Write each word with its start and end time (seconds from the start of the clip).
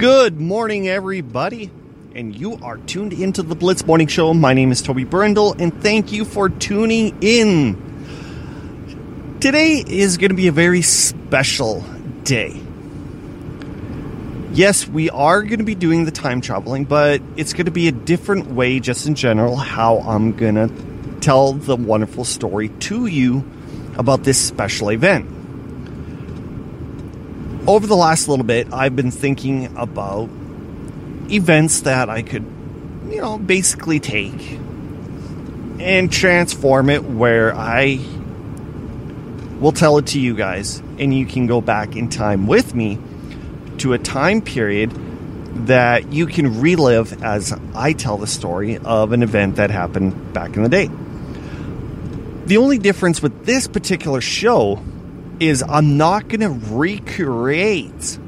Good 0.00 0.40
morning, 0.40 0.88
everybody, 0.88 1.70
and 2.14 2.34
you 2.34 2.54
are 2.62 2.78
tuned 2.78 3.12
into 3.12 3.42
the 3.42 3.54
Blitz 3.54 3.84
Morning 3.84 4.06
Show. 4.06 4.32
My 4.32 4.54
name 4.54 4.72
is 4.72 4.80
Toby 4.80 5.04
Brindle, 5.04 5.52
and 5.58 5.78
thank 5.82 6.10
you 6.10 6.24
for 6.24 6.48
tuning 6.48 7.18
in. 7.20 7.76
Today 9.40 9.84
is 9.86 10.16
going 10.16 10.30
to 10.30 10.34
be 10.34 10.46
a 10.46 10.52
very 10.52 10.80
special 10.80 11.84
day. 12.24 12.58
Yes, 14.54 14.88
we 14.88 15.10
are 15.10 15.42
going 15.42 15.58
to 15.58 15.66
be 15.66 15.74
doing 15.74 16.06
the 16.06 16.10
time 16.10 16.40
traveling, 16.40 16.86
but 16.86 17.20
it's 17.36 17.52
going 17.52 17.66
to 17.66 17.70
be 17.70 17.86
a 17.86 17.92
different 17.92 18.46
way, 18.52 18.80
just 18.80 19.06
in 19.06 19.14
general, 19.14 19.54
how 19.54 19.98
I'm 19.98 20.32
going 20.32 20.54
to 20.54 20.70
tell 21.20 21.52
the 21.52 21.76
wonderful 21.76 22.24
story 22.24 22.70
to 22.70 23.04
you 23.04 23.44
about 23.98 24.24
this 24.24 24.42
special 24.42 24.88
event. 24.88 25.39
Over 27.66 27.86
the 27.86 27.96
last 27.96 28.26
little 28.26 28.44
bit, 28.44 28.72
I've 28.72 28.96
been 28.96 29.10
thinking 29.10 29.76
about 29.76 30.30
events 31.30 31.82
that 31.82 32.08
I 32.08 32.22
could, 32.22 32.44
you 33.08 33.18
know, 33.20 33.38
basically 33.38 34.00
take 34.00 34.58
and 35.78 36.10
transform 36.10 36.88
it 36.88 37.04
where 37.04 37.54
I 37.54 38.00
will 39.60 39.72
tell 39.72 39.98
it 39.98 40.06
to 40.08 40.20
you 40.20 40.34
guys, 40.34 40.78
and 40.98 41.12
you 41.14 41.26
can 41.26 41.46
go 41.46 41.60
back 41.60 41.96
in 41.96 42.08
time 42.08 42.46
with 42.46 42.74
me 42.74 42.98
to 43.78 43.92
a 43.92 43.98
time 43.98 44.40
period 44.40 44.90
that 45.66 46.12
you 46.12 46.26
can 46.26 46.60
relive 46.60 47.22
as 47.22 47.52
I 47.74 47.92
tell 47.92 48.16
the 48.16 48.26
story 48.26 48.78
of 48.78 49.12
an 49.12 49.22
event 49.22 49.56
that 49.56 49.70
happened 49.70 50.32
back 50.32 50.56
in 50.56 50.62
the 50.62 50.68
day. 50.68 50.88
The 52.46 52.56
only 52.56 52.78
difference 52.78 53.20
with 53.22 53.44
this 53.44 53.68
particular 53.68 54.22
show 54.22 54.82
is 55.40 55.62
I'm 55.62 55.96
not 55.96 56.28
going 56.28 56.40
to 56.40 56.74
recreate 56.74 58.18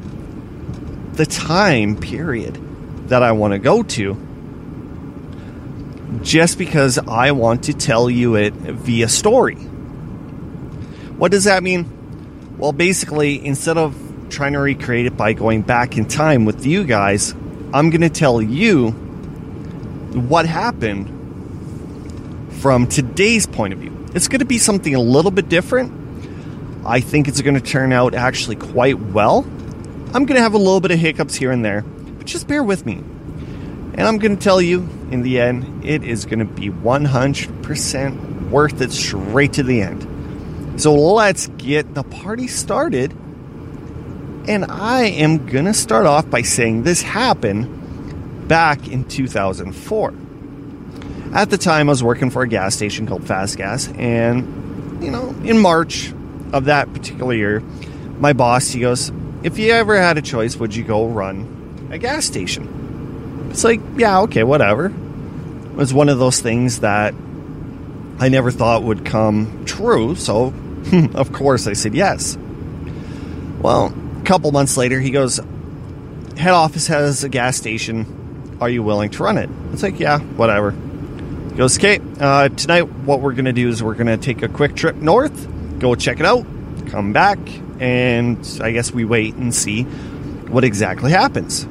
the 1.12 1.26
time 1.26 1.96
period 1.96 2.58
that 3.08 3.22
I 3.22 3.32
want 3.32 3.52
to 3.52 3.58
go 3.58 3.82
to 3.82 4.16
just 6.22 6.58
because 6.58 6.98
I 6.98 7.32
want 7.32 7.64
to 7.64 7.74
tell 7.74 8.08
you 8.08 8.36
it 8.36 8.54
via 8.54 9.08
story. 9.08 9.56
What 11.16 11.30
does 11.30 11.44
that 11.44 11.62
mean? 11.62 12.56
Well, 12.58 12.72
basically, 12.72 13.44
instead 13.44 13.76
of 13.76 13.96
trying 14.30 14.54
to 14.54 14.60
recreate 14.60 15.06
it 15.06 15.16
by 15.16 15.34
going 15.34 15.62
back 15.62 15.96
in 15.98 16.06
time 16.06 16.44
with 16.44 16.64
you 16.64 16.84
guys, 16.84 17.32
I'm 17.74 17.90
going 17.90 18.00
to 18.00 18.10
tell 18.10 18.40
you 18.40 18.90
what 20.12 20.46
happened 20.46 21.08
from 22.60 22.86
today's 22.86 23.46
point 23.46 23.72
of 23.72 23.80
view. 23.80 24.06
It's 24.14 24.28
going 24.28 24.40
to 24.40 24.44
be 24.44 24.58
something 24.58 24.94
a 24.94 25.00
little 25.00 25.30
bit 25.30 25.48
different. 25.48 26.01
I 26.84 27.00
think 27.00 27.28
it's 27.28 27.40
going 27.40 27.54
to 27.54 27.60
turn 27.60 27.92
out 27.92 28.14
actually 28.14 28.56
quite 28.56 28.98
well. 28.98 29.44
I'm 30.14 30.26
going 30.26 30.36
to 30.36 30.42
have 30.42 30.54
a 30.54 30.58
little 30.58 30.80
bit 30.80 30.90
of 30.90 30.98
hiccups 30.98 31.34
here 31.34 31.50
and 31.50 31.64
there, 31.64 31.82
but 31.82 32.26
just 32.26 32.48
bear 32.48 32.62
with 32.62 32.84
me. 32.84 32.94
And 32.94 34.02
I'm 34.02 34.18
going 34.18 34.36
to 34.36 34.42
tell 34.42 34.60
you, 34.60 34.88
in 35.10 35.22
the 35.22 35.40
end, 35.40 35.84
it 35.84 36.02
is 36.02 36.24
going 36.24 36.40
to 36.40 36.44
be 36.44 36.70
100% 36.70 38.50
worth 38.50 38.80
it 38.80 38.90
straight 38.92 39.52
to 39.54 39.62
the 39.62 39.82
end. 39.82 40.80
So 40.80 40.94
let's 40.94 41.46
get 41.58 41.94
the 41.94 42.02
party 42.02 42.48
started. 42.48 43.12
And 44.48 44.64
I 44.64 45.04
am 45.04 45.46
going 45.46 45.66
to 45.66 45.74
start 45.74 46.06
off 46.06 46.28
by 46.28 46.42
saying 46.42 46.82
this 46.82 47.00
happened 47.02 48.48
back 48.48 48.88
in 48.88 49.04
2004. 49.04 50.14
At 51.34 51.50
the 51.50 51.58
time, 51.58 51.88
I 51.88 51.92
was 51.92 52.02
working 52.02 52.30
for 52.30 52.42
a 52.42 52.48
gas 52.48 52.74
station 52.74 53.06
called 53.06 53.24
Fast 53.26 53.56
Gas, 53.56 53.88
and, 53.88 55.02
you 55.02 55.10
know, 55.10 55.28
in 55.44 55.58
March 55.58 56.12
of 56.52 56.66
that 56.66 56.92
particular 56.92 57.34
year, 57.34 57.60
my 58.18 58.32
boss, 58.32 58.68
he 58.68 58.80
goes, 58.80 59.12
If 59.42 59.58
you 59.58 59.72
ever 59.72 60.00
had 60.00 60.18
a 60.18 60.22
choice, 60.22 60.56
would 60.56 60.74
you 60.74 60.84
go 60.84 61.06
run 61.06 61.88
a 61.90 61.98
gas 61.98 62.24
station? 62.24 63.48
It's 63.50 63.64
like, 63.64 63.80
yeah, 63.96 64.20
okay, 64.20 64.44
whatever. 64.44 64.86
It 64.86 65.74
was 65.74 65.92
one 65.92 66.08
of 66.08 66.18
those 66.18 66.40
things 66.40 66.80
that 66.80 67.14
I 68.18 68.28
never 68.28 68.50
thought 68.50 68.82
would 68.82 69.04
come 69.04 69.64
true, 69.64 70.14
so 70.14 70.54
of 71.14 71.32
course 71.32 71.66
I 71.66 71.72
said 71.72 71.94
yes. 71.94 72.36
Well, 73.60 73.94
a 74.20 74.24
couple 74.24 74.52
months 74.52 74.76
later, 74.76 75.00
he 75.00 75.10
goes, 75.10 75.40
Head 76.36 76.52
office 76.52 76.86
has 76.86 77.24
a 77.24 77.28
gas 77.28 77.56
station. 77.56 78.56
Are 78.60 78.68
you 78.68 78.82
willing 78.82 79.10
to 79.10 79.22
run 79.22 79.38
it? 79.38 79.50
It's 79.72 79.82
like, 79.82 80.00
yeah, 80.00 80.18
whatever. 80.18 80.70
He 80.70 81.56
goes, 81.56 81.76
okay, 81.76 82.00
uh, 82.18 82.48
tonight 82.48 82.82
what 82.82 83.20
we're 83.20 83.32
going 83.32 83.44
to 83.44 83.52
do 83.52 83.68
is 83.68 83.82
we're 83.82 83.94
going 83.94 84.06
to 84.06 84.16
take 84.16 84.42
a 84.42 84.48
quick 84.48 84.74
trip 84.74 84.96
north, 84.96 85.46
go 85.82 85.94
check 85.96 86.20
it 86.20 86.24
out, 86.24 86.46
come 86.86 87.12
back, 87.12 87.38
and 87.80 88.38
I 88.62 88.70
guess 88.70 88.92
we 88.92 89.04
wait 89.04 89.34
and 89.34 89.52
see 89.52 89.82
what 89.82 90.62
exactly 90.62 91.10
happens. 91.10 91.66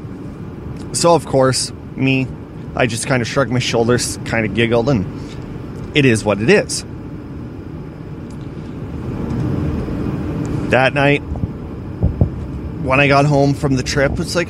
So, 0.91 1.15
of 1.15 1.25
course, 1.25 1.71
me, 1.95 2.27
I 2.75 2.87
just 2.87 3.07
kind 3.07 3.21
of 3.21 3.27
shrugged 3.27 3.51
my 3.51 3.59
shoulders, 3.59 4.19
kind 4.25 4.45
of 4.45 4.53
giggled, 4.53 4.89
and 4.89 5.97
it 5.97 6.05
is 6.05 6.25
what 6.25 6.41
it 6.41 6.49
is. 6.49 6.83
That 10.71 10.93
night, 10.93 11.19
when 12.83 12.99
I 12.99 13.07
got 13.07 13.25
home 13.25 13.53
from 13.53 13.75
the 13.75 13.83
trip, 13.83 14.19
it's 14.19 14.35
like, 14.35 14.49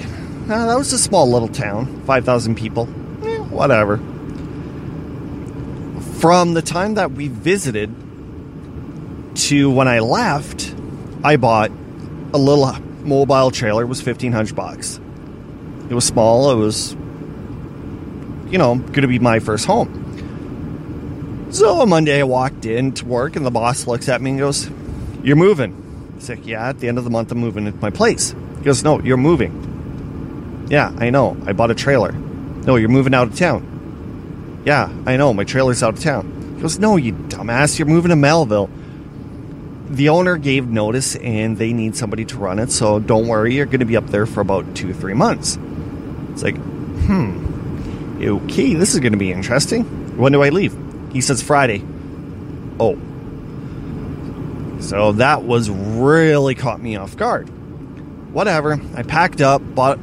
ah, 0.50 0.66
that 0.66 0.78
was 0.78 0.92
a 0.92 0.98
small 0.98 1.30
little 1.30 1.48
town, 1.48 2.02
5,000 2.06 2.56
people. 2.56 2.88
Eh, 3.24 3.38
whatever. 3.38 3.98
From 6.20 6.54
the 6.56 6.62
time 6.64 6.96
that 6.96 7.12
we 7.12 7.28
visited 7.28 7.94
to 9.52 9.70
when 9.70 9.90
I 9.90 10.00
left, 10.00 10.74
I 11.26 11.36
bought 11.36 11.72
a 12.34 12.38
little 12.38 12.72
mobile 13.04 13.52
trailer. 13.52 13.84
It 13.84 13.88
was 13.88 14.04
1500 14.06 14.56
bucks. 14.56 14.98
It 15.90 15.94
was 15.94 16.06
small. 16.06 16.52
It 16.52 16.56
was, 16.56 16.94
you 16.94 18.58
know, 18.58 18.76
going 18.76 19.02
to 19.02 19.08
be 19.08 19.20
my 19.20 19.40
first 19.40 19.66
home. 19.66 21.50
So 21.52 21.82
on 21.82 21.90
Monday, 21.90 22.22
I 22.22 22.24
walked 22.24 22.66
in 22.66 22.94
to 22.94 23.06
work, 23.06 23.36
and 23.36 23.46
the 23.46 23.52
boss 23.52 23.88
looks 23.88 24.08
at 24.08 24.22
me 24.22 24.30
and 24.30 24.40
goes, 24.40 24.70
You're 25.22 25.36
moving. 25.36 26.14
It's 26.16 26.30
like, 26.30 26.48
yeah, 26.48 26.70
at 26.70 26.80
the 26.80 26.88
end 26.88 26.98
of 26.98 27.04
the 27.04 27.10
month, 27.10 27.32
I'm 27.34 27.40
moving 27.40 27.68
into 27.68 27.80
my 27.82 27.90
place. 27.90 28.34
He 28.60 28.64
goes, 28.64 28.84
no, 28.84 29.02
you're 29.02 29.18
moving. 29.18 30.68
Yeah, 30.70 30.94
I 30.98 31.10
know. 31.10 31.36
I 31.46 31.52
bought 31.54 31.72
a 31.72 31.76
trailer. 31.76 32.12
No, 32.12 32.78
you're 32.78 32.90
moving 32.90 33.14
out 33.14 33.28
of 33.28 33.36
town. 33.36 34.62
Yeah, 34.64 34.90
I 35.06 35.18
know. 35.18 35.34
My 35.34 35.44
trailer's 35.44 35.82
out 35.84 35.96
of 35.96 36.00
town. 36.00 36.54
He 36.56 36.62
goes, 36.62 36.78
no, 36.78 36.96
you 36.96 37.14
dumbass. 37.14 37.80
You're 37.80 37.88
moving 37.88 38.10
to 38.10 38.16
Melville. 38.16 38.70
The 39.92 40.10
owner 40.10 40.38
gave 40.38 40.68
notice 40.68 41.16
and 41.18 41.58
they 41.58 41.74
need 41.74 41.96
somebody 41.96 42.26
to 42.26 42.38
run 42.38 42.60
it, 42.60 42.72
so 42.72 43.00
don't 43.00 43.28
worry. 43.28 43.56
You're 43.56 43.66
going 43.66 43.80
to 43.80 43.86
be 43.86 43.98
up 43.98 44.08
there 44.08 44.26
for 44.26 44.42
about 44.42 44.76
two 44.76 44.94
three 44.94 45.14
months. 45.14 45.58
It's 46.32 46.44
like, 46.44 46.56
hmm. 46.56 48.22
Okay, 48.22 48.74
this 48.76 48.94
is 48.94 49.00
going 49.00 49.14
to 49.14 49.20
be 49.20 49.32
interesting. 49.32 49.84
When 50.18 50.32
do 50.32 50.44
I 50.44 50.50
leave? 50.50 50.76
He 51.12 51.22
says 51.22 51.42
Friday. 51.42 51.84
Oh, 52.80 52.98
so 54.82 55.12
that 55.14 55.44
was 55.44 55.70
really 55.70 56.56
caught 56.56 56.82
me 56.82 56.96
off 56.96 57.16
guard. 57.16 57.48
Whatever. 58.34 58.82
I 58.96 59.04
packed 59.04 59.40
up, 59.40 59.62
bought 59.76 60.00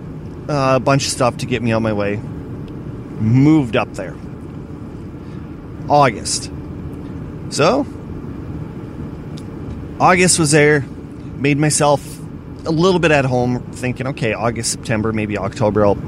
uh, 0.49 0.77
a 0.77 0.81
bunch 0.81 1.07
of 1.07 1.13
stuff 1.13 1.39
to 1.39 1.47
get 1.47 1.63
me 1.63 1.73
on 1.73 1.83
my 1.83 1.93
way, 1.93 2.17
moved 2.17 3.77
up 3.77 3.93
there. 3.95 4.17
August. 5.89 6.51
So, 7.51 7.85
August 10.01 10.39
was 10.39 10.53
there, 10.53 10.81
made 10.81 11.59
myself 11.59 12.19
a 12.65 12.71
little 12.71 13.01
bit 13.01 13.11
at 13.11 13.25
home, 13.25 13.61
thinking, 13.73 14.07
okay, 14.09 14.33
August, 14.33 14.71
September, 14.71 15.13
maybe 15.13 15.39
October, 15.39 15.87
I'll. 15.87 15.99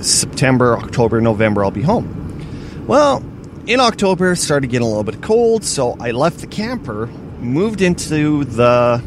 September, 0.00 0.76
October, 0.76 1.20
November, 1.20 1.64
I'll 1.64 1.70
be 1.70 1.82
home. 1.82 2.86
Well, 2.86 3.22
in 3.66 3.80
October, 3.80 4.34
started 4.34 4.68
getting 4.68 4.86
a 4.86 4.88
little 4.88 5.04
bit 5.04 5.22
cold, 5.22 5.64
so 5.64 5.96
I 6.00 6.10
left 6.10 6.40
the 6.40 6.46
camper 6.46 7.08
moved 7.44 7.82
into 7.82 8.44
the 8.44 9.02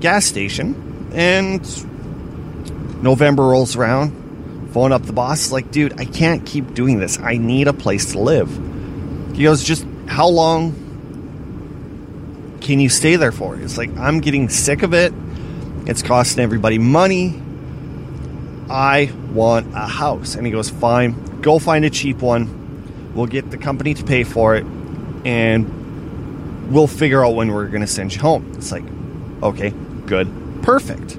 gas 0.00 0.24
station 0.24 1.10
and 1.12 1.60
November 3.02 3.48
rolls 3.48 3.76
around, 3.76 4.70
phone 4.72 4.92
up 4.92 5.02
the 5.02 5.12
boss, 5.12 5.50
like, 5.50 5.70
dude, 5.70 6.00
I 6.00 6.04
can't 6.04 6.46
keep 6.46 6.74
doing 6.74 6.98
this. 6.98 7.18
I 7.18 7.36
need 7.36 7.68
a 7.68 7.72
place 7.72 8.12
to 8.12 8.18
live. 8.18 8.48
He 9.34 9.42
goes, 9.42 9.62
just 9.62 9.86
how 10.06 10.28
long 10.28 10.85
can 12.66 12.80
you 12.80 12.88
stay 12.88 13.14
there 13.14 13.30
for? 13.30 13.54
It's 13.56 13.78
like, 13.78 13.96
I'm 13.96 14.20
getting 14.20 14.48
sick 14.48 14.82
of 14.82 14.92
it. 14.92 15.12
It's 15.86 16.02
costing 16.02 16.42
everybody 16.42 16.78
money. 16.78 17.40
I 18.68 19.12
want 19.32 19.72
a 19.72 19.86
house. 19.86 20.34
And 20.34 20.44
he 20.44 20.50
goes, 20.50 20.68
fine, 20.68 21.40
go 21.42 21.60
find 21.60 21.84
a 21.84 21.90
cheap 21.90 22.18
one. 22.18 23.12
We'll 23.14 23.26
get 23.26 23.52
the 23.52 23.56
company 23.56 23.94
to 23.94 24.02
pay 24.02 24.24
for 24.24 24.56
it. 24.56 24.66
And 25.24 26.72
we'll 26.72 26.88
figure 26.88 27.24
out 27.24 27.36
when 27.36 27.54
we're 27.54 27.68
going 27.68 27.82
to 27.82 27.86
send 27.86 28.12
you 28.12 28.20
home. 28.20 28.52
It's 28.56 28.72
like, 28.72 28.84
okay, 29.44 29.70
good, 30.06 30.28
perfect. 30.62 31.16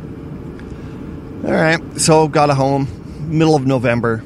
All 1.45 1.53
right, 1.53 1.79
so 1.97 2.27
got 2.27 2.49
a 2.49 2.55
home, 2.55 2.89
middle 3.29 3.55
of 3.55 3.65
November. 3.65 4.21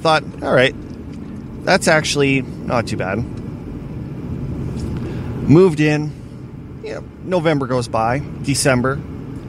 Thought, 0.00 0.24
all 0.42 0.54
right, 0.54 0.74
that's 1.66 1.86
actually 1.86 2.40
not 2.40 2.86
too 2.86 2.96
bad. 2.96 3.37
Moved 5.48 5.80
in, 5.80 6.12
you 6.84 6.96
know, 6.96 7.04
November 7.24 7.66
goes 7.66 7.88
by, 7.88 8.22
December, 8.42 9.00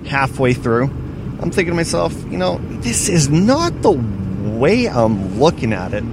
halfway 0.06 0.54
through. 0.54 0.86
I'm 0.86 1.52
thinking 1.52 1.68
to 1.68 1.76
myself, 1.76 2.14
you 2.32 2.38
know, 2.38 2.58
this 2.82 3.10
is 3.10 3.28
not 3.30 3.82
the 3.82 3.92
way 3.92 4.88
I'm 4.88 5.40
looking 5.40 5.74
at 5.74 5.94
it. 5.94 6.06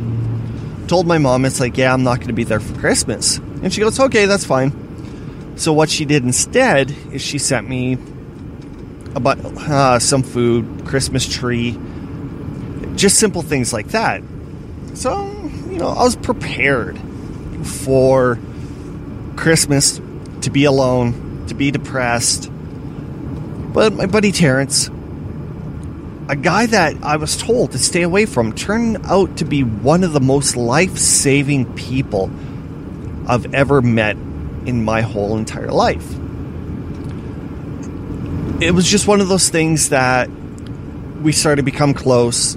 Told 0.89 1.07
my 1.07 1.19
mom, 1.19 1.45
it's 1.45 1.61
like, 1.61 1.77
yeah, 1.77 1.93
I'm 1.93 2.03
not 2.03 2.17
going 2.17 2.29
to 2.29 2.35
be 2.35 2.43
there 2.43 2.59
for 2.59 2.77
Christmas. 2.81 3.39
And 3.39 3.73
she 3.73 3.81
goes, 3.81 3.99
okay, 3.99 4.27
that's 4.27 4.45
fine. 4.45 5.55
So 5.57 5.73
what 5.73 5.89
she 5.89 6.05
did 6.05 6.25
instead 6.25 6.95
is 7.13 7.23
she 7.23 7.39
sent 7.39 7.69
me 7.69 7.97
about 9.15 9.39
uh, 9.39 9.99
some 10.01 10.25
food, 10.25 10.85
Christmas 10.85 11.27
tree, 11.27 11.79
just 12.97 13.19
simple 13.19 13.43
things 13.43 13.73
like 13.73 13.89
that. 13.89 14.23
So, 14.95 15.27
you 15.71 15.79
know, 15.79 15.89
I 15.89 16.03
was 16.03 16.17
prepared 16.17 16.99
for 17.65 18.39
Christmas 19.37 20.01
to 20.43 20.51
be 20.51 20.65
alone, 20.65 21.45
to 21.49 21.55
be 21.55 21.71
depressed. 21.71 22.51
But 23.73 23.93
my 23.93 24.07
buddy 24.07 24.33
Terrence, 24.33 24.89
a 26.29 26.37
guy 26.37 26.67
that 26.67 26.97
I 27.03 27.17
was 27.17 27.37
told 27.37 27.73
to 27.73 27.79
stay 27.79 28.03
away 28.03 28.27
from, 28.27 28.53
turned 28.53 28.99
out 29.05 29.37
to 29.39 29.45
be 29.45 29.63
one 29.63 30.03
of 30.03 30.13
the 30.13 30.21
most 30.21 30.57
life 30.57 30.97
saving 30.97 31.75
people 31.75 32.31
I've 33.29 33.55
ever 33.55 33.83
met 33.83 34.17
in 34.67 34.85
my 34.85 35.03
whole 35.03 35.37
entire 35.37 35.71
life. 35.71 36.11
It 38.61 38.73
was 38.73 38.89
just 38.89 39.07
one 39.07 39.21
of 39.21 39.29
those 39.29 39.49
things 39.49 39.91
that 39.91 40.31
we 41.21 41.33
started 41.33 41.57
to 41.57 41.63
become 41.63 41.93
close, 41.93 42.57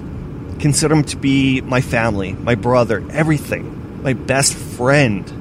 consider 0.58 0.94
him 0.94 1.04
to 1.04 1.16
be 1.16 1.60
my 1.60 1.80
family, 1.80 2.32
my 2.32 2.54
brother, 2.54 3.04
everything, 3.10 4.02
my 4.02 4.14
best 4.14 4.54
friend. 4.54 5.39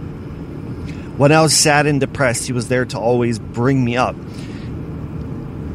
When 1.20 1.34
I 1.34 1.42
was 1.42 1.54
sad 1.54 1.86
and 1.86 2.00
depressed, 2.00 2.48
he 2.48 2.54
was 2.54 2.70
there 2.70 2.86
to 2.86 2.98
always 2.98 3.40
bring 3.40 3.84
me 3.84 3.98
up. 3.98 4.16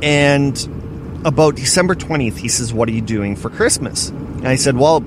And 0.03 1.21
about 1.23 1.57
December 1.57 1.95
20th, 1.95 2.39
he 2.39 2.49
says, 2.49 2.73
What 2.73 2.89
are 2.89 2.93
you 2.93 3.03
doing 3.03 3.37
for 3.37 3.51
Christmas? 3.51 4.09
And 4.09 4.49
I 4.49 4.57
said, 4.57 4.75
Well, 4.75 5.05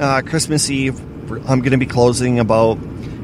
uh, 0.00 0.22
Christmas 0.22 0.68
Eve, 0.68 0.98
I'm 1.48 1.60
going 1.60 1.70
to 1.70 1.76
be 1.76 1.86
closing 1.86 2.40
about 2.40 2.80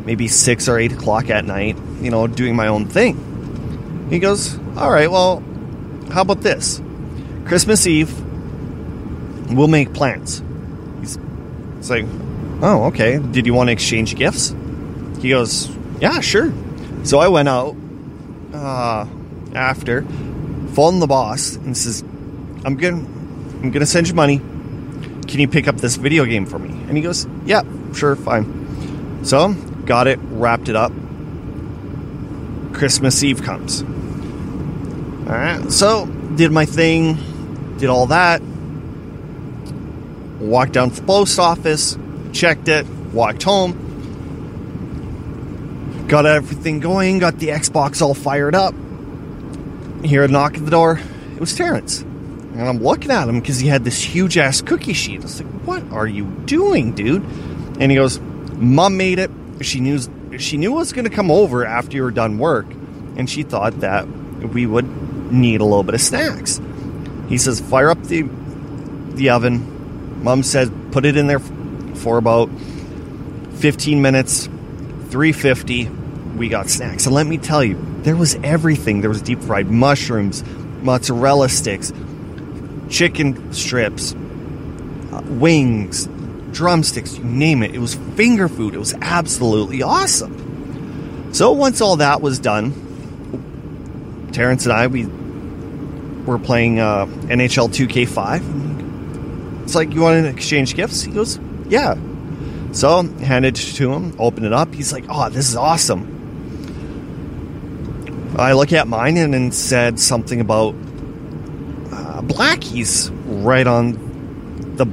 maybe 0.07 0.29
6 0.29 0.69
or 0.69 0.79
8 0.79 0.93
o'clock 0.93 1.29
at 1.29 1.45
night, 1.45 1.77
you 2.01 2.13
know, 2.13 2.29
doing 2.29 2.55
my 2.55 2.69
own 2.69 2.87
thing. 2.87 4.07
He 4.09 4.21
goes, 4.21 4.57
All 4.77 4.93
right, 4.93 5.11
well, 5.11 5.43
how 6.13 6.21
about 6.21 6.43
this? 6.43 6.81
Christmas 7.47 7.85
Eve, 7.85 8.17
we'll 9.51 9.67
make 9.67 9.93
plans. 9.93 10.41
He's 11.01 11.19
like, 11.91 12.05
Oh, 12.63 12.85
okay. 12.85 13.19
Did 13.19 13.45
you 13.45 13.55
want 13.55 13.71
to 13.71 13.73
exchange 13.73 14.15
gifts? 14.15 14.55
He 15.21 15.29
goes, 15.29 15.69
Yeah, 16.03 16.19
sure. 16.19 16.53
So 17.05 17.21
I 17.21 17.29
went 17.29 17.49
out 17.49 17.77
uh, 18.53 19.07
after, 19.55 20.03
phoned 20.73 21.01
the 21.01 21.07
boss, 21.07 21.55
and 21.55 21.79
says, 21.79 22.03
I'm 22.65 22.75
gonna, 22.75 22.97
I'm 22.97 23.71
gonna 23.71 23.87
send 23.87 24.09
you 24.09 24.15
money. 24.15 24.39
Can 24.39 25.39
you 25.39 25.47
pick 25.47 25.69
up 25.69 25.77
this 25.77 25.95
video 25.95 26.25
game 26.25 26.45
for 26.45 26.59
me? 26.59 26.71
And 26.89 26.97
he 26.97 27.05
goes, 27.05 27.29
Yeah, 27.45 27.63
sure, 27.93 28.17
fine. 28.17 29.25
So 29.25 29.53
got 29.87 30.09
it, 30.09 30.19
wrapped 30.23 30.69
it 30.69 30.75
up. 30.75 30.91
Christmas 32.73 33.23
Eve 33.23 33.45
comes. 33.45 33.83
All 33.83 35.39
right, 35.39 35.71
so 35.71 36.07
did 36.35 36.51
my 36.51 36.65
thing, 36.65 37.77
did 37.79 37.91
all 37.91 38.07
that. 38.07 38.43
Walked 40.41 40.73
down 40.73 40.91
to 40.91 41.01
the 41.01 41.07
post 41.07 41.39
office, 41.39 41.97
checked 42.33 42.67
it, 42.67 42.89
walked 43.13 43.45
home. 43.45 43.82
Got 46.13 46.27
everything 46.27 46.81
going, 46.81 47.21
got 47.21 47.39
the 47.39 47.49
Xbox 47.49 48.03
all 48.03 48.13
fired 48.13 48.55
up. 48.55 48.75
Hear 50.05 50.25
a 50.25 50.29
knock 50.29 50.59
at 50.59 50.63
the 50.67 50.71
door. 50.71 51.01
It 51.35 51.41
was 51.41 51.57
Terrence. 51.57 52.03
And 52.03 52.61
I'm 52.61 52.83
looking 52.83 53.11
at 53.11 53.27
him 53.27 53.41
because 53.41 53.61
he 53.61 53.69
had 53.69 53.83
this 53.83 54.03
huge 54.03 54.37
ass 54.37 54.61
cookie 54.61 54.93
sheet. 54.93 55.21
I 55.21 55.23
was 55.23 55.43
like, 55.43 55.51
what 55.63 55.83
are 55.91 56.07
you 56.07 56.27
doing, 56.45 56.93
dude? 56.95 57.25
And 57.81 57.91
he 57.91 57.97
goes, 57.97 58.21
Mom 58.21 58.99
made 58.99 59.21
it. 59.21 59.31
She 59.63 59.81
knew 59.81 60.01
she 60.37 60.59
knew 60.59 60.73
it 60.73 60.77
was 60.77 60.93
gonna 60.93 61.09
come 61.09 61.31
over 61.31 61.65
after 61.65 61.97
you 61.97 62.03
were 62.03 62.11
done 62.11 62.37
work, 62.37 62.67
and 63.17 63.31
she 63.31 63.43
thought 63.43 63.81
that 63.81 64.07
we 64.07 64.67
would 64.67 65.33
need 65.33 65.63
a 65.63 65.65
little 65.65 65.83
bit 65.83 65.95
of 65.95 66.03
snacks. 66.03 66.61
He 67.31 67.39
says, 67.39 67.59
fire 67.59 67.89
up 67.89 68.03
the 68.03 68.29
the 69.15 69.31
oven. 69.31 70.23
Mom 70.23 70.43
said, 70.43 70.93
put 70.93 71.07
it 71.07 71.17
in 71.17 71.27
there 71.27 71.41
for 71.41 72.19
about 72.19 72.51
15 73.55 74.03
minutes, 74.03 74.45
350. 75.09 76.02
We 76.43 76.49
got 76.49 76.69
snacks. 76.69 77.07
And 77.07 77.15
let 77.15 77.29
me 77.29 77.39
tell 77.39 77.63
you, 77.63 77.79
there 77.99 78.17
was 78.17 78.35
everything. 78.43 79.01
There 79.01 79.09
was 79.09 79.23
deep 79.23 79.41
fried 79.43 79.71
mushrooms, 79.71 80.43
mozzarella 80.83 81.49
sticks, 81.49 81.93
chicken 82.91 83.53
strips, 83.53 84.13
uh, 84.13 85.23
wings, 85.25 86.09
drumsticks, 86.51 87.17
you 87.17 87.23
name 87.23 87.63
it. 87.63 87.77
It 87.77 87.79
was 87.79 87.95
finger 88.17 88.49
food. 88.49 88.75
It 88.75 88.79
was 88.79 88.93
absolutely 88.95 89.83
awesome. 89.83 91.31
So 91.33 91.53
once 91.53 91.81
all 91.81 91.95
that 91.99 92.21
was 92.21 92.41
done, 92.41 92.73
Terrence 94.33 94.65
and 94.65 94.73
I, 94.73 94.89
we 94.89 95.07
were 96.27 96.41
playing 96.41 96.81
uh, 96.81 97.07
NHL 97.07 97.69
2K5. 97.69 99.63
It's 99.63 99.77
like, 99.77 99.93
you 99.95 100.01
want 100.01 100.25
to 100.25 100.29
exchange 100.29 100.75
gifts? 100.75 101.03
He 101.03 101.13
goes, 101.13 101.39
yeah. 101.69 101.95
So 102.73 103.05
handed 103.05 103.57
it 103.57 103.63
to 103.77 103.93
him, 103.93 104.17
opened 104.19 104.47
it 104.47 104.53
up. 104.53 104.75
He's 104.75 104.93
like, 104.93 105.05
oh, 105.09 105.29
this 105.29 105.49
is 105.49 105.55
awesome. 105.55 106.12
I 108.37 108.53
look 108.53 108.73
at 108.73 108.89
mine 108.89 109.17
and 109.17 109.35
then 109.35 109.53
said 109.53 110.01
something 110.01 110.41
about 110.41 110.75
uh, 111.93 112.23
Blackies 112.23 113.11
right 113.45 113.67
on 113.67 113.93
the, 114.77 114.87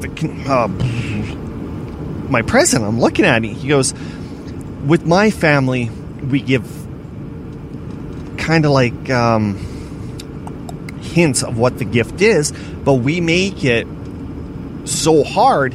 the 0.00 0.52
uh, 0.52 0.68
my 2.30 2.42
present. 2.42 2.84
I'm 2.84 3.00
looking 3.00 3.24
at 3.24 3.44
it. 3.44 3.48
He 3.48 3.68
goes, 3.68 3.94
with 4.86 5.04
my 5.06 5.30
family, 5.30 5.90
we 6.30 6.40
give 6.40 6.64
kind 8.38 8.64
of 8.64 8.70
like 8.70 9.10
um, 9.10 9.56
hints 11.00 11.42
of 11.42 11.58
what 11.58 11.78
the 11.78 11.84
gift 11.84 12.20
is, 12.20 12.52
but 12.84 12.94
we 12.94 13.20
make 13.20 13.64
it 13.64 13.86
so 14.84 15.24
hard 15.24 15.74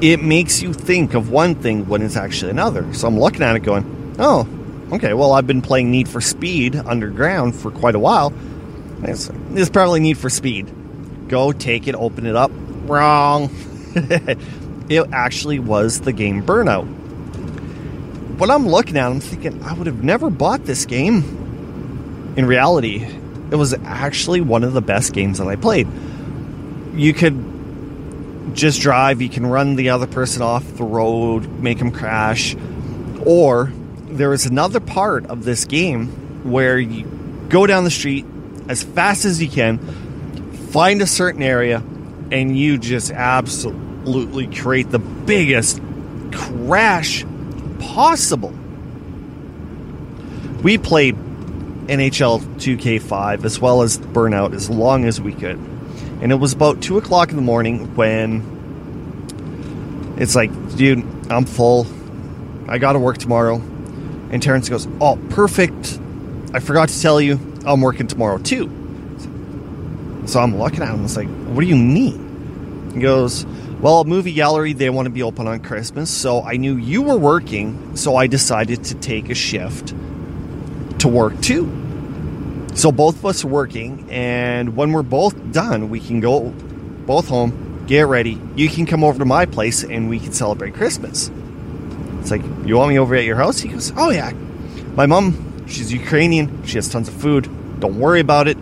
it 0.00 0.22
makes 0.22 0.60
you 0.60 0.72
think 0.72 1.14
of 1.14 1.30
one 1.30 1.54
thing 1.54 1.88
when 1.88 2.02
it's 2.02 2.16
actually 2.16 2.50
another. 2.50 2.92
So 2.92 3.08
I'm 3.08 3.18
looking 3.18 3.42
at 3.42 3.56
it 3.56 3.60
going, 3.60 4.03
oh, 4.18 4.48
okay, 4.92 5.14
well, 5.14 5.32
I've 5.32 5.46
been 5.46 5.62
playing 5.62 5.90
Need 5.90 6.08
for 6.08 6.20
Speed 6.20 6.76
Underground 6.76 7.54
for 7.54 7.70
quite 7.70 7.94
a 7.94 7.98
while. 7.98 8.32
It's, 9.02 9.30
it's 9.50 9.70
probably 9.70 10.00
Need 10.00 10.18
for 10.18 10.30
Speed. 10.30 10.72
Go 11.28 11.52
take 11.52 11.88
it, 11.88 11.94
open 11.94 12.26
it 12.26 12.36
up. 12.36 12.50
Wrong. 12.84 13.50
it 13.94 15.08
actually 15.12 15.58
was 15.58 16.00
the 16.00 16.12
game 16.12 16.42
Burnout. 16.42 16.86
When 18.38 18.50
I'm 18.50 18.66
looking 18.68 18.96
at 18.96 19.10
I'm 19.10 19.20
thinking, 19.20 19.62
I 19.62 19.74
would 19.74 19.86
have 19.86 20.02
never 20.02 20.30
bought 20.30 20.64
this 20.64 20.86
game. 20.86 22.34
In 22.36 22.46
reality, 22.46 23.06
it 23.50 23.56
was 23.56 23.74
actually 23.84 24.40
one 24.40 24.64
of 24.64 24.72
the 24.72 24.82
best 24.82 25.12
games 25.12 25.38
that 25.38 25.46
I 25.46 25.56
played. 25.56 25.86
You 26.94 27.14
could 27.14 28.54
just 28.54 28.80
drive, 28.80 29.22
you 29.22 29.28
can 29.28 29.46
run 29.46 29.76
the 29.76 29.90
other 29.90 30.06
person 30.06 30.42
off 30.42 30.64
the 30.76 30.84
road, 30.84 31.48
make 31.60 31.78
them 31.78 31.90
crash. 31.92 32.56
Or 33.24 33.72
there 34.14 34.32
is 34.32 34.46
another 34.46 34.78
part 34.78 35.26
of 35.26 35.44
this 35.44 35.64
game 35.64 36.06
where 36.48 36.78
you 36.78 37.04
go 37.48 37.66
down 37.66 37.82
the 37.82 37.90
street 37.90 38.24
as 38.68 38.82
fast 38.82 39.24
as 39.24 39.42
you 39.42 39.48
can, 39.48 39.78
find 40.70 41.02
a 41.02 41.06
certain 41.06 41.42
area, 41.42 41.82
and 42.30 42.56
you 42.56 42.78
just 42.78 43.10
absolutely 43.10 44.46
create 44.46 44.90
the 44.90 45.00
biggest 45.00 45.80
crash 46.32 47.24
possible. 47.80 48.54
We 50.62 50.78
played 50.78 51.16
NHL 51.86 52.40
2K5 52.56 53.44
as 53.44 53.60
well 53.60 53.82
as 53.82 53.98
Burnout 53.98 54.54
as 54.54 54.70
long 54.70 55.04
as 55.04 55.20
we 55.20 55.34
could. 55.34 55.58
And 56.22 56.30
it 56.30 56.36
was 56.36 56.52
about 56.52 56.80
2 56.80 56.98
o'clock 56.98 57.30
in 57.30 57.36
the 57.36 57.42
morning 57.42 57.96
when 57.96 58.52
it's 60.18 60.36
like, 60.36 60.50
dude, 60.76 61.04
I'm 61.30 61.44
full. 61.44 61.86
I 62.68 62.78
gotta 62.78 63.00
work 63.00 63.18
tomorrow. 63.18 63.60
And 64.34 64.42
Terrence 64.42 64.68
goes, 64.68 64.88
Oh, 65.00 65.16
perfect. 65.30 66.00
I 66.52 66.58
forgot 66.58 66.88
to 66.88 67.00
tell 67.00 67.20
you, 67.20 67.38
I'm 67.64 67.80
working 67.80 68.08
tomorrow 68.08 68.38
too. 68.38 68.66
So 70.26 70.40
I'm 70.40 70.58
looking 70.58 70.82
at 70.82 70.92
him. 70.92 71.04
It's 71.04 71.16
like, 71.16 71.28
What 71.28 71.60
do 71.60 71.68
you 71.68 71.76
mean? 71.76 72.90
He 72.94 73.00
goes, 73.00 73.46
Well, 73.80 74.00
a 74.00 74.04
movie 74.04 74.32
gallery, 74.32 74.72
they 74.72 74.90
want 74.90 75.06
to 75.06 75.10
be 75.10 75.22
open 75.22 75.46
on 75.46 75.60
Christmas. 75.60 76.10
So 76.10 76.42
I 76.42 76.56
knew 76.56 76.76
you 76.76 77.02
were 77.02 77.16
working. 77.16 77.96
So 77.96 78.16
I 78.16 78.26
decided 78.26 78.82
to 78.86 78.96
take 78.96 79.30
a 79.30 79.36
shift 79.36 79.94
to 80.98 81.06
work 81.06 81.40
too. 81.40 81.66
So 82.74 82.90
both 82.90 83.14
of 83.14 83.26
us 83.26 83.44
are 83.44 83.48
working. 83.48 84.08
And 84.10 84.74
when 84.74 84.90
we're 84.90 85.04
both 85.04 85.52
done, 85.52 85.90
we 85.90 86.00
can 86.00 86.18
go 86.18 86.50
both 87.06 87.28
home, 87.28 87.84
get 87.86 88.08
ready. 88.08 88.40
You 88.56 88.68
can 88.68 88.84
come 88.84 89.04
over 89.04 89.20
to 89.20 89.24
my 89.24 89.46
place 89.46 89.84
and 89.84 90.08
we 90.08 90.18
can 90.18 90.32
celebrate 90.32 90.74
Christmas. 90.74 91.30
It's 92.24 92.30
like, 92.30 92.40
you 92.64 92.78
want 92.78 92.88
me 92.88 92.98
over 92.98 93.14
at 93.16 93.24
your 93.24 93.36
house? 93.36 93.60
He 93.60 93.68
goes, 93.68 93.92
Oh, 93.98 94.08
yeah. 94.08 94.30
My 94.94 95.04
mom, 95.04 95.66
she's 95.68 95.92
Ukrainian. 95.92 96.64
She 96.64 96.78
has 96.78 96.88
tons 96.88 97.06
of 97.06 97.12
food. 97.12 97.50
Don't 97.80 97.98
worry 97.98 98.20
about 98.20 98.48
it. 98.48 98.56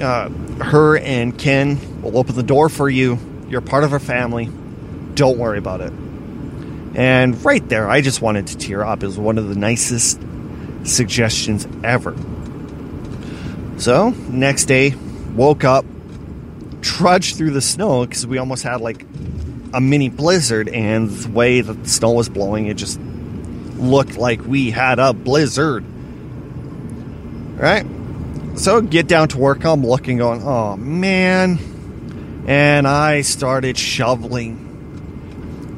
Uh, 0.00 0.30
her 0.64 0.96
and 0.96 1.38
Ken 1.38 2.00
will 2.00 2.16
open 2.16 2.34
the 2.34 2.42
door 2.42 2.70
for 2.70 2.88
you. 2.88 3.18
You're 3.50 3.60
part 3.60 3.84
of 3.84 3.92
our 3.92 3.98
family. 3.98 4.48
Don't 5.12 5.36
worry 5.36 5.58
about 5.58 5.82
it. 5.82 5.92
And 6.94 7.44
right 7.44 7.68
there, 7.68 7.90
I 7.90 8.00
just 8.00 8.22
wanted 8.22 8.46
to 8.46 8.56
tear 8.56 8.82
up. 8.82 9.02
It 9.02 9.06
was 9.06 9.18
one 9.18 9.36
of 9.36 9.50
the 9.50 9.54
nicest 9.54 10.18
suggestions 10.84 11.68
ever. 11.84 12.16
So, 13.76 14.14
next 14.30 14.64
day, 14.64 14.94
woke 15.34 15.62
up, 15.62 15.84
trudged 16.80 17.36
through 17.36 17.50
the 17.50 17.60
snow 17.60 18.06
because 18.06 18.26
we 18.26 18.38
almost 18.38 18.62
had 18.62 18.80
like 18.80 19.04
a 19.76 19.80
mini 19.80 20.08
blizzard, 20.08 20.68
and 20.68 21.10
the 21.10 21.30
way 21.30 21.60
that 21.60 21.72
the 21.72 21.88
snow 21.88 22.12
was 22.12 22.28
blowing, 22.28 22.66
it 22.66 22.76
just 22.76 23.00
looked 23.76 24.16
like 24.16 24.44
we 24.44 24.70
had 24.70 24.98
a 24.98 25.12
blizzard. 25.12 25.84
Right? 27.56 27.86
So, 28.56 28.80
get 28.80 29.06
down 29.06 29.28
to 29.28 29.38
work. 29.38 29.64
I'm 29.64 29.86
looking, 29.86 30.18
going, 30.18 30.42
oh 30.42 30.76
man. 30.76 32.44
And 32.46 32.86
I 32.86 33.22
started 33.22 33.76
shoveling 33.76 34.66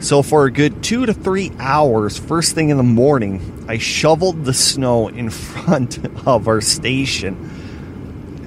so, 0.00 0.23
for 0.23 0.45
a 0.45 0.50
good 0.50 0.85
two 0.85 1.07
to 1.07 1.12
three 1.12 1.50
hours, 1.59 2.17
first 2.17 2.55
thing 2.55 2.69
in 2.69 2.76
the 2.76 2.85
morning, 2.85 3.64
I 3.67 3.78
shoveled 3.78 4.45
the 4.45 4.55
snow 4.55 5.09
in 5.09 5.28
front 5.31 5.99
of 6.25 6.47
our 6.47 6.61
station. 6.61 7.50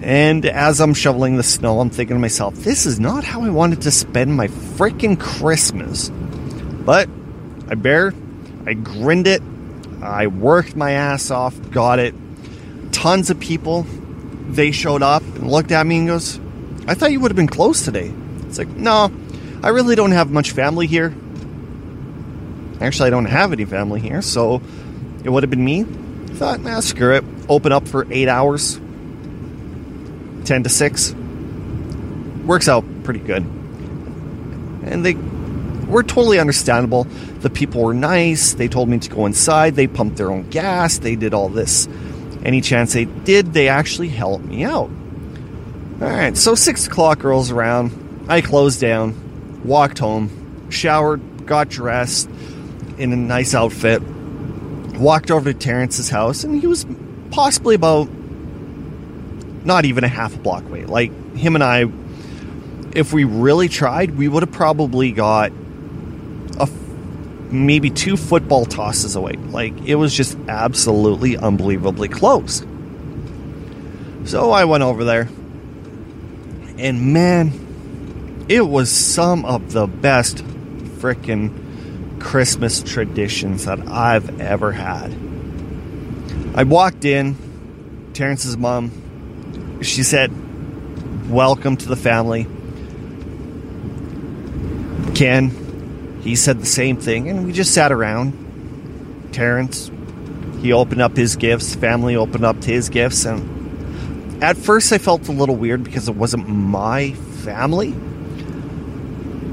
And 0.02 0.46
as 0.48 0.80
I'm 0.82 0.96
shoveling 0.96 1.38
the 1.38 1.44
snow, 1.44 1.80
I'm 1.80 1.92
thinking 1.92 2.16
to 2.16 2.20
myself, 2.20 2.56
this 2.56 2.86
is 2.86 3.00
not 3.00 3.24
how 3.24 3.44
I 3.44 3.50
wanted 3.50 3.82
to 3.84 3.92
spend 3.92 4.36
my 4.36 4.48
freaking 4.48 5.20
Christmas. 5.20 6.10
But 6.10 7.08
I 7.70 7.76
bear, 7.76 8.12
I 8.66 8.74
grinned 8.74 9.28
it, 9.28 9.44
I 10.02 10.28
worked 10.28 10.76
my 10.76 10.92
ass 10.92 11.30
off, 11.30 11.56
got 11.70 12.00
it. 12.00 12.16
Tons 12.92 13.30
of 13.30 13.40
people, 13.40 13.86
they 14.50 14.72
showed 14.72 15.04
up 15.04 15.22
and 15.22 15.52
looked 15.52 15.72
at 15.72 15.86
me 15.86 16.00
and 16.00 16.08
goes, 16.08 16.40
I 16.88 16.96
thought 16.96 17.12
you 17.12 17.20
would 17.20 17.32
have 17.32 17.36
been 17.36 17.48
close 17.48 17.86
today. 17.86 18.12
It's 18.48 18.58
like, 18.58 18.70
no, 18.70 19.12
I 19.62 19.70
really 19.70 19.96
don't 19.96 20.12
have 20.12 20.32
much 20.32 20.52
family 20.52 20.88
here. 20.88 21.14
Actually, 22.82 23.08
I 23.08 23.10
don't 23.12 23.26
have 23.26 23.54
any 23.54 23.66
family 23.66 24.02
here, 24.02 24.24
so 24.24 24.64
it 25.24 25.30
would 25.30 25.44
have 25.44 25.52
been 25.52 25.64
me. 25.64 25.82
I 25.82 26.34
thought, 26.34 26.62
nah, 26.62 26.80
screw 26.80 27.16
it. 27.16 27.24
Open 27.48 27.72
up 27.72 27.88
for 27.88 28.08
eight 28.12 28.28
hours, 28.28 28.80
10 30.46 30.64
to 30.64 30.70
6. 30.70 31.14
Works 32.46 32.68
out 32.68 32.84
pretty 33.04 33.20
good. 33.20 33.44
And 34.84 35.06
they 35.06 35.14
were 35.92 36.04
totally 36.04 36.40
understandable. 36.40 37.04
The 37.40 37.50
people 37.50 37.84
were 37.84 37.94
nice. 37.94 38.54
They 38.54 38.68
told 38.68 38.90
me 38.90 39.00
to 39.00 39.10
go 39.10 39.26
inside. 39.26 39.76
They 39.76 39.88
pumped 39.88 40.18
their 40.18 40.32
own 40.32 40.50
gas. 40.50 40.98
They 41.00 41.16
did 41.16 41.34
all 41.34 41.50
this. 41.50 41.88
Any 42.44 42.62
chance 42.62 42.94
they 42.94 43.06
did, 43.06 43.54
they 43.54 43.68
actually 43.68 44.10
helped 44.10 44.46
me 44.46 44.64
out. 44.64 44.90
All 46.02 46.08
right, 46.08 46.36
so 46.36 46.56
6 46.56 46.88
o'clock 46.88 47.24
rolls 47.24 47.52
around. 47.52 48.26
I 48.28 48.42
closed 48.42 48.82
down, 48.82 49.62
walked 49.64 50.00
home, 50.00 50.72
showered, 50.72 51.46
got 51.46 51.70
dressed 51.70 52.30
in 52.98 53.14
a 53.14 53.16
nice 53.16 53.54
outfit, 53.54 54.02
walked 54.02 55.30
over 55.30 55.54
to 55.54 55.58
Terrence's 55.58 56.10
house, 56.10 56.44
and 56.44 56.60
he 56.60 56.66
was 56.66 56.86
possibly 57.30 57.76
about 57.76 58.10
not 59.64 59.86
even 59.86 60.04
a 60.04 60.08
half 60.08 60.36
a 60.36 60.40
block 60.40 60.64
away. 60.66 60.86
Like 60.86 61.12
him 61.36 61.56
and 61.56 61.64
I, 61.64 61.86
if 62.96 63.14
we 63.14 63.24
really 63.24 63.68
tried, 63.68 64.12
we 64.18 64.28
would 64.28 64.44
have 64.44 64.52
probably 64.52 65.12
got 65.12 65.52
a 66.60 66.70
maybe 67.52 67.90
two 67.90 68.18
football 68.18 68.66
tosses 68.66 69.16
away. 69.16 69.34
Like 69.34 69.74
it 69.86 69.96
was 69.96 70.14
just 70.14 70.38
absolutely 70.48 71.38
unbelievably 71.38 72.10
close. 72.10 72.66
So 74.26 74.52
I 74.52 74.66
went 74.66 74.84
over 74.84 75.04
there, 75.04 75.30
and 76.78 77.14
man, 77.14 78.46
it 78.48 78.62
was 78.62 78.92
some 78.92 79.46
of 79.46 79.72
the 79.72 79.88
best 79.88 80.38
freaking 80.38 82.20
Christmas 82.20 82.84
traditions 82.84 83.66
that 83.66 83.88
I've 83.88 84.40
ever 84.40 84.72
had. 84.72 85.12
I 86.54 86.64
walked 86.64 87.06
in, 87.06 88.12
Terrence's 88.14 88.58
mom, 88.58 88.92
she 89.82 90.04
said, 90.04 90.32
Welcome 91.30 91.78
to 91.78 91.88
the 91.88 91.96
family. 91.96 92.46
Ken, 95.16 96.20
he 96.22 96.36
said 96.36 96.60
the 96.60 96.66
same 96.66 96.98
thing, 96.98 97.30
and 97.30 97.46
we 97.46 97.52
just 97.52 97.74
sat 97.74 97.92
around. 97.92 99.30
Terrence, 99.32 99.90
he 100.60 100.74
opened 100.74 101.02
up 101.02 101.16
his 101.16 101.36
gifts, 101.36 101.76
family 101.76 102.16
opened 102.16 102.44
up 102.44 102.64
his 102.64 102.90
gifts, 102.90 103.26
and 103.26 104.44
at 104.44 104.58
first 104.58 104.92
I 104.92 104.98
felt 104.98 105.28
a 105.28 105.32
little 105.32 105.56
weird 105.56 105.84
because 105.84 106.10
it 106.10 106.16
wasn't 106.16 106.48
my 106.50 107.14
family 107.14 107.94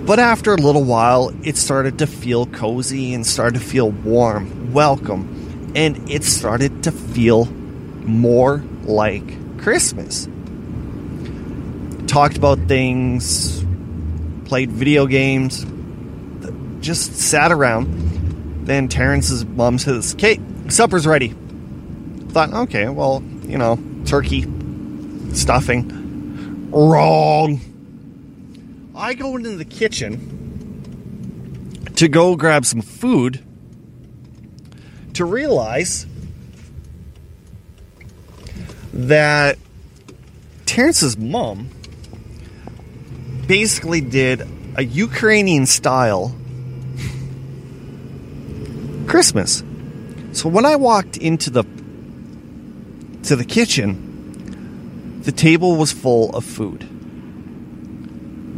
but 0.09 0.19
after 0.19 0.55
a 0.55 0.57
little 0.57 0.85
while, 0.85 1.35
it 1.43 1.59
started 1.59 1.99
to 1.99 2.07
feel 2.07 2.47
cozy 2.47 3.13
and 3.13 3.27
started 3.27 3.61
to 3.61 3.67
feel 3.67 3.91
warm, 3.91 4.73
welcome, 4.73 5.73
and 5.77 6.11
it 6.11 6.25
started 6.25 6.85
to 6.85 6.93
feel 6.93 7.45
more 7.45 8.65
like 8.85 9.38
Christmas. 9.59 10.29
Talked 12.07 12.37
about 12.37 12.59
things, 12.69 13.65
played 14.47 14.73
video 14.73 15.07
games, 15.07 15.67
just 16.81 17.17
sat 17.17 17.53
around. 17.53 18.67
Then 18.67 18.89
Terrence's 18.89 19.45
mom 19.45 19.79
says, 19.79 20.15
Kate, 20.15 20.41
supper's 20.69 21.07
ready. 21.07 21.35
Thought, 22.29 22.53
okay, 22.53 22.89
well, 22.89 23.23
you 23.43 23.59
know, 23.59 23.79
turkey, 24.05 24.43
stuffing. 25.35 26.71
Wrong. 26.71 27.61
I 28.95 29.15
go 29.15 29.37
into 29.37 29.57
the 29.57 29.65
kitchen 29.65 30.37
to 31.97 32.09
go 32.09 32.37
grab 32.37 32.65
some 32.67 32.83
food 32.83 33.45
to 35.15 35.25
realize 35.25 36.07
that 38.93 39.59
Terrence's 40.67 41.17
mom 41.17 41.69
basically 43.47 44.01
did 44.01 44.47
a 44.77 44.85
Ukrainian 44.85 45.67
style 45.67 46.35
Christmas. 49.07 49.65
So 50.33 50.49
when 50.49 50.67
I 50.67 50.77
walked 50.77 51.17
into 51.17 51.51
the 51.51 51.65
to 53.25 53.35
the 53.37 53.45
kitchen, 53.45 55.23
the 55.23 55.33
table 55.33 55.77
was 55.77 55.93
full 55.93 56.31
of 56.37 56.45
food. 56.45 56.87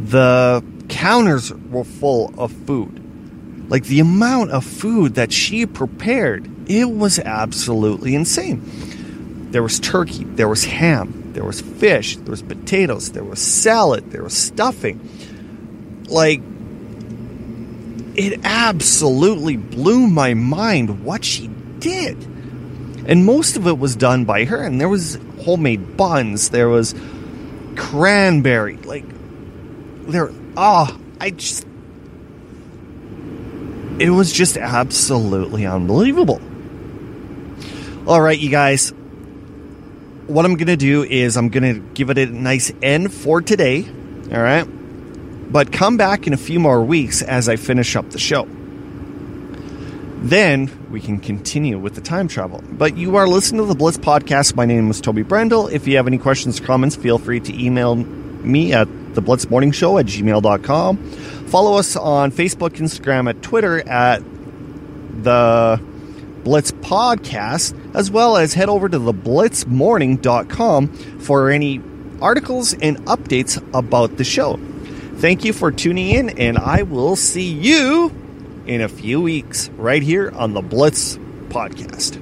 The 0.09 0.63
counters 0.89 1.53
were 1.53 1.85
full 1.85 2.33
of 2.37 2.51
food. 2.51 2.99
Like 3.69 3.85
the 3.85 4.01
amount 4.01 4.51
of 4.51 4.65
food 4.65 5.15
that 5.15 5.31
she 5.31 5.65
prepared, 5.65 6.49
it 6.69 6.89
was 6.89 7.17
absolutely 7.19 8.13
insane. 8.13 8.61
There 9.51 9.63
was 9.63 9.79
turkey, 9.79 10.23
there 10.23 10.47
was 10.47 10.63
ham, 10.63 11.33
there 11.33 11.43
was 11.43 11.61
fish, 11.61 12.17
there 12.17 12.31
was 12.31 12.41
potatoes, 12.41 13.11
there 13.11 13.23
was 13.23 13.39
salad, 13.39 14.11
there 14.11 14.23
was 14.23 14.35
stuffing. 14.35 14.99
Like, 16.07 16.41
it 18.15 18.41
absolutely 18.43 19.57
blew 19.57 20.07
my 20.07 20.33
mind 20.33 21.03
what 21.03 21.23
she 21.23 21.47
did. 21.79 22.17
And 23.07 23.25
most 23.25 23.57
of 23.57 23.67
it 23.67 23.77
was 23.77 23.95
done 23.95 24.25
by 24.25 24.45
her, 24.45 24.61
and 24.61 24.79
there 24.79 24.89
was 24.89 25.17
homemade 25.43 25.97
buns, 25.97 26.49
there 26.49 26.69
was 26.69 26.95
cranberry, 27.75 28.77
like 28.77 29.05
there 30.11 30.31
oh 30.57 30.99
i 31.19 31.29
just 31.29 31.65
it 33.99 34.09
was 34.09 34.31
just 34.31 34.57
absolutely 34.57 35.65
unbelievable 35.65 36.41
all 38.07 38.21
right 38.21 38.39
you 38.39 38.49
guys 38.49 38.93
what 40.31 40.45
i'm 40.45 40.55
gonna 40.55 40.77
do 40.77 41.03
is 41.03 41.37
i'm 41.37 41.49
gonna 41.49 41.73
give 41.73 42.09
it 42.09 42.17
a 42.17 42.25
nice 42.25 42.71
end 42.81 43.13
for 43.13 43.41
today 43.41 43.85
all 44.31 44.41
right 44.41 44.65
but 45.51 45.71
come 45.71 45.97
back 45.97 46.27
in 46.27 46.33
a 46.33 46.37
few 46.37 46.59
more 46.59 46.83
weeks 46.83 47.21
as 47.21 47.49
i 47.49 47.55
finish 47.55 47.95
up 47.95 48.09
the 48.11 48.19
show 48.19 48.47
then 50.21 50.69
we 50.91 51.01
can 51.01 51.17
continue 51.17 51.79
with 51.79 51.95
the 51.95 52.01
time 52.01 52.27
travel. 52.27 52.63
But 52.71 52.95
you 52.95 53.15
are 53.15 53.27
listening 53.27 53.61
to 53.61 53.67
the 53.67 53.73
Blitz 53.73 53.97
Podcast. 53.97 54.55
My 54.55 54.65
name 54.65 54.89
is 54.91 55.01
Toby 55.01 55.23
Brendel. 55.23 55.67
If 55.67 55.87
you 55.87 55.97
have 55.97 56.05
any 56.05 56.19
questions 56.19 56.61
or 56.61 56.63
comments, 56.63 56.95
feel 56.95 57.17
free 57.17 57.39
to 57.39 57.59
email 57.59 57.95
me 57.95 58.71
at 58.71 58.87
the 59.15 59.21
Blitz 59.21 59.49
Morning 59.49 59.71
Show 59.71 59.97
at 59.97 60.05
gmail.com. 60.05 60.97
Follow 61.47 61.77
us 61.77 61.95
on 61.95 62.31
Facebook, 62.31 62.77
Instagram, 62.77 63.29
at 63.29 63.41
Twitter 63.41 63.87
at 63.89 64.21
the 65.23 65.81
Blitz 66.43 66.71
Podcast, 66.71 67.95
as 67.95 68.09
well 68.11 68.37
as 68.37 68.53
head 68.53 68.69
over 68.69 68.89
to 68.89 68.99
the 68.99 69.13
blitzmorning.com 69.13 70.87
for 71.19 71.49
any 71.49 71.81
articles 72.21 72.73
and 72.73 72.97
updates 73.05 73.57
about 73.73 74.17
the 74.17 74.23
show. 74.23 74.59
Thank 75.17 75.45
you 75.45 75.53
for 75.53 75.71
tuning 75.71 76.09
in, 76.09 76.29
and 76.31 76.57
I 76.57 76.83
will 76.83 77.15
see 77.15 77.51
you 77.51 78.11
in 78.65 78.81
a 78.81 78.89
few 78.89 79.21
weeks 79.21 79.69
right 79.77 80.01
here 80.01 80.31
on 80.31 80.53
the 80.53 80.61
Blitz 80.61 81.17
Podcast. 81.49 82.19